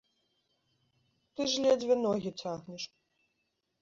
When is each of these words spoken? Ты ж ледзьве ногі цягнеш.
Ты 1.35 1.41
ж 1.51 1.67
ледзьве 1.67 1.95
ногі 2.07 2.29
цягнеш. 2.41 2.83